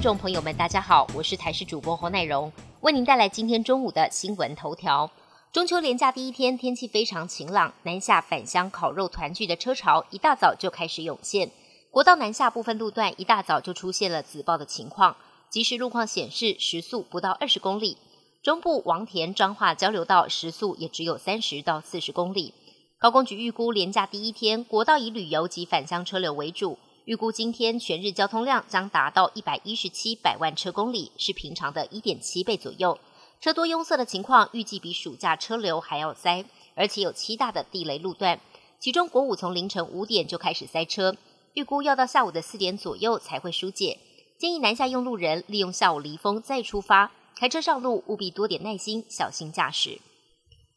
[0.00, 2.50] 众朋友们，大家好，我是台视主播侯乃荣，
[2.80, 5.10] 为您带来今天中午的新闻头条。
[5.52, 11.50] 中秋连假第一天，天气非常晴朗，南下返乡烤肉团聚的车潮一大早就开始涌现。
[11.90, 15.16] 国道南下部分路段一大早就出现了紫爆的情况，
[15.50, 17.98] 即时路况显示时速不到二十公里。
[18.42, 22.54] 中部王田彰化交流道时速也只有三十到四十公里。
[22.98, 26.78] 高工局预估连假第一天，国道以旅游及返乡车流为主，
[27.10, 32.96] 预估今天全日交通量将达到一百一十七百万车公里，是平常的一点七倍左右。
[33.40, 36.44] 车多拥塞的情况预计比暑假车流还要塞，
[36.76, 38.38] 而且有七大的地雷路段，
[38.78, 41.16] 其中国五从凌晨五点就开始塞车，
[41.54, 43.98] 预估要到下午的四点左右才会疏解。
[44.38, 49.98] 建议南下用路人利用下午离峰再出发，开车上路务必多点耐心，小心驾驶。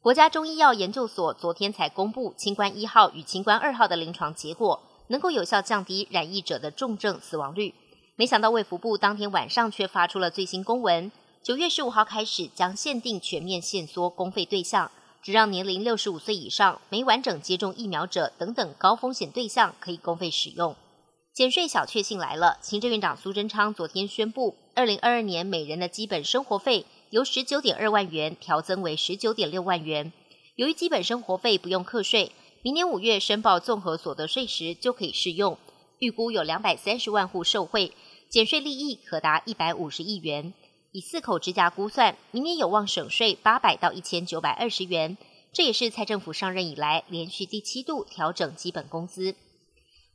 [0.00, 7.74] 国家中医药研究所昨天才公布清关一号与清关二号的临床结果，能够有效降低染疫者的重症死亡率。
[8.16, 11.10] 没想到卫福部当天晚上却发出了最新公文。
[11.42, 14.90] 九月十五号开始，将限定全面限缩公费对象，
[15.22, 20.74] 只让年龄六十五岁以上、没完整接种疫苗者等等高风险对象可以公费使用。
[21.32, 30.12] 减税小确幸来了，行政院长苏贞昌昨天宣布，二零二二年每人的基本生活费由十九点二万元调增为十九点六万元。
[30.54, 32.32] 由于基本生活费不用课税，
[32.66, 35.56] 明年五月申报综合所得税时就可以适用。
[36.00, 37.92] 预估有两百三十万户受惠，
[38.28, 40.52] 减税利益可达一百五十亿元。
[40.90, 45.16] 以四口之家估算，明年有望省税八百到一千九百二十元，
[45.52, 49.36] 这也是蔡政府上任以来连续第七度调整基本工资。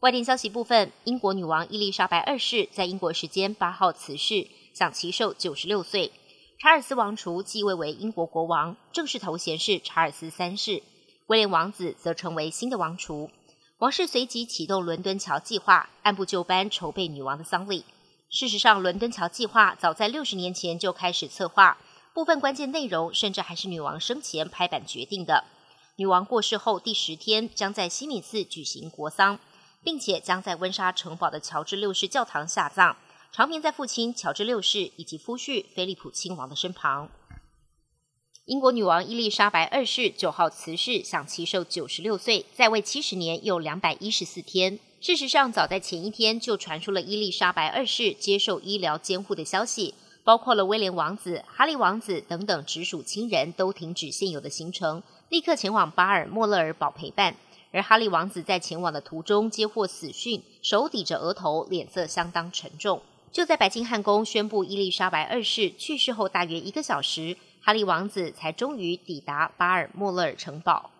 [0.00, 6.10] 外电消息部分，英国女王伊丽莎白二世在英国时间八号辞世，享其寿九十六岁。
[6.58, 10.82] 查尔斯王储继位为英国国王，正式头衔是查尔斯三世。
[11.30, 13.30] 威廉王子则成为新的王储。
[13.78, 17.84] 王室随即启动伦敦桥计划，按部就班筹备女王的丧礼。
[18.28, 21.78] 事实上，伦敦桥计划早在六十年前就开始策划，
[22.12, 25.44] 部分关键内容甚至还是女王生前拍板决定的。
[25.94, 29.38] 女王过世后第十天，将在西敏寺举行国丧，
[29.84, 32.96] 并且将在温莎城堡的乔治六世教堂下葬，
[33.30, 37.08] 长眠在父亲乔治六世以及夫婿菲利普亲王的身旁。
[38.46, 44.78] 英国女王伊丽莎白二世九号辞世，享其寿九十六岁，在位七十年又两百一十四天。
[45.00, 57.36] 事实上，早在前一天就传出了伊丽莎白二世接受医疗监护的消息，包括了威廉王子、哈利王子等等直属亲人都停止现有的行程，立刻前往巴尔莫勒尔堡陪伴。
[57.72, 63.00] 而哈利王子在前往的途中接获死讯，手抵着额头，脸色相当沉重。
[63.30, 70.90] 就在白金汉宫宣布伊丽莎白二世去世后大约一个小时，哈利王子才终于抵达巴尔莫勒尔城堡。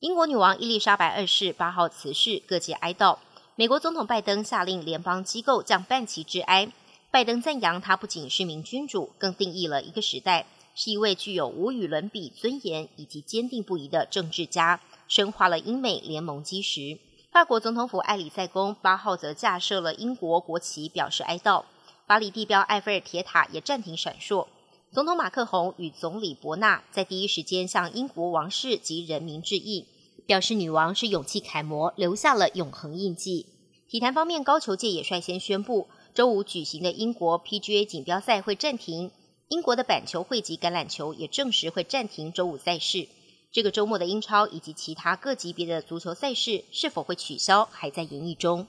[0.00, 3.18] 英国女王伊丽莎白二世八号辞世，各界哀悼。
[3.56, 6.70] 美国总统拜登下令联邦机构将半旗致哀。
[7.10, 16.98] 拜登赞扬他不仅是名君主，更定义了一个时代，是一位具有无与伦比尊严以及坚定不移的政治家，深化了英美联盟基石。
[17.32, 21.64] 法国总统府埃里塞宫八号则架设了英国国旗，表示哀悼。
[22.06, 24.46] 巴黎地标埃菲尔铁塔也暂停闪烁。
[24.90, 29.86] 总统马克宏与总理伯纳在第一时间向英国王室及人民致意。
[30.26, 33.46] 表示女王是勇气楷模，留下了永恒印记。
[33.88, 39.10] 体坛方面，高球界也率先宣布，周五举行的英国 PGA 锦标赛会暂停。
[39.48, 43.08] 英国的板球会及橄榄球也证实会暂停周五赛事。
[43.50, 48.66] 这个周末的英超以及其他各级别的足球赛事是否会取消，还在演绎中。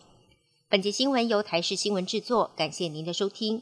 [0.69, 3.62] 本节新闻由台视新闻制作，感谢您的收听。